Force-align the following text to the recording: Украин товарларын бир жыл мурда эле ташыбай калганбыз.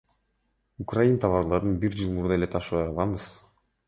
Украин 0.85 1.19
товарларын 1.25 1.75
бир 1.83 1.97
жыл 1.99 2.13
мурда 2.15 2.39
эле 2.39 2.49
ташыбай 2.57 2.87
калганбыз. 2.89 3.29